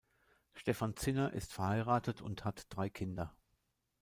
Stephan 0.55 0.95
Zinner 0.97 1.31
ist 1.33 1.53
verheiratet 1.53 2.23
und 2.23 2.43
hat 2.43 2.65
drei 2.75 2.89
Kinder. 2.89 3.35